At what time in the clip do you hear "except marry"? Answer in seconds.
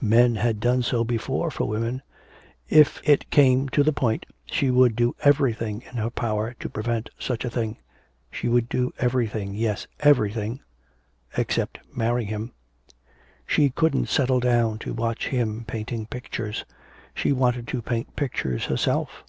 11.36-12.24